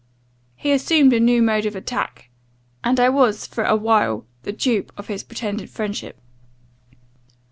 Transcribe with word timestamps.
He 0.55 0.71
assumed 0.71 1.13
a 1.13 1.19
new 1.19 1.43
mode 1.43 1.67
of 1.67 1.75
attack, 1.75 2.31
and 2.83 2.99
I 2.99 3.07
was, 3.09 3.45
for 3.45 3.63
a 3.63 3.75
while, 3.75 4.25
the 4.41 4.51
dupe 4.51 4.91
of 4.97 5.05
his 5.09 5.23
pretended 5.23 5.69
friendship. 5.69 6.17